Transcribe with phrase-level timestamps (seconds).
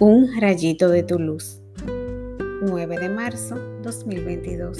[0.00, 1.60] Un rayito de tu luz.
[2.62, 4.78] 9 de marzo 2022.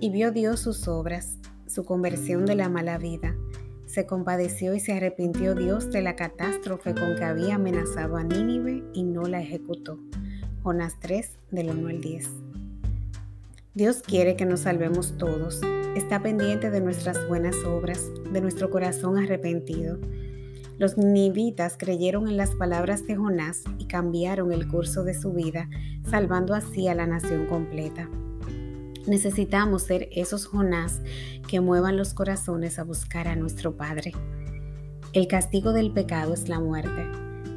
[0.00, 1.38] Y vio Dios sus obras,
[1.68, 3.36] su conversión de la mala vida.
[3.86, 8.82] Se compadeció y se arrepintió Dios de la catástrofe con que había amenazado a Nínive
[8.94, 10.00] y no la ejecutó.
[10.64, 12.28] Jonás 3, del 1 al 10.
[13.74, 15.60] Dios quiere que nos salvemos todos.
[15.94, 20.00] Está pendiente de nuestras buenas obras, de nuestro corazón arrepentido
[20.76, 25.68] los nivitas creyeron en las palabras de Jonás y cambiaron el curso de su vida,
[26.08, 28.08] salvando así a la nación completa.
[29.06, 31.00] Necesitamos ser esos Jonás
[31.46, 34.12] que muevan los corazones a buscar a nuestro Padre.
[35.12, 37.06] El castigo del pecado es la muerte.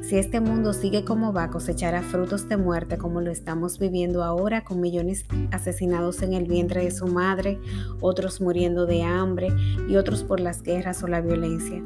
[0.02, 4.62] Si este mundo sigue como va, cosechará frutos de muerte como lo estamos viviendo ahora
[4.62, 7.58] con millones asesinados en el vientre de su madre,
[8.00, 9.48] otros muriendo de hambre
[9.88, 11.82] y otros por las guerras o la violencia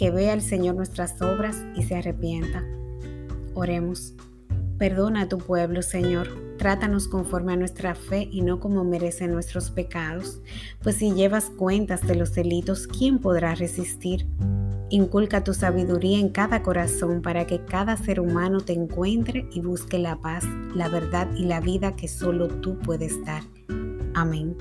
[0.00, 2.64] que vea el Señor nuestras obras y se arrepienta.
[3.52, 4.14] Oremos.
[4.78, 6.26] Perdona a tu pueblo, Señor.
[6.56, 10.40] Trátanos conforme a nuestra fe y no como merecen nuestros pecados,
[10.82, 14.26] pues si llevas cuentas de los delitos, ¿quién podrá resistir?
[14.88, 19.98] Inculca tu sabiduría en cada corazón para que cada ser humano te encuentre y busque
[19.98, 23.42] la paz, la verdad y la vida que solo tú puedes dar.
[24.14, 24.56] Amén.